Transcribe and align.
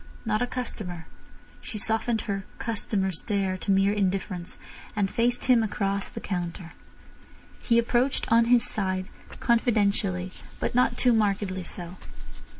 Not 0.25 0.41
a 0.41 0.47
customer. 0.47 1.05
She 1.61 1.77
softened 1.77 2.21
her 2.21 2.43
"customer 2.57 3.11
stare" 3.11 3.55
to 3.59 3.69
mere 3.69 3.93
indifference, 3.93 4.57
and 4.95 5.11
faced 5.11 5.45
him 5.45 5.61
across 5.61 6.09
the 6.09 6.19
counter. 6.19 6.71
He 7.61 7.77
approached, 7.77 8.25
on 8.31 8.45
his 8.45 8.63
side, 8.65 9.09
confidentially, 9.39 10.31
but 10.59 10.73
not 10.73 10.97
too 10.97 11.13
markedly 11.13 11.63
so. 11.65 11.97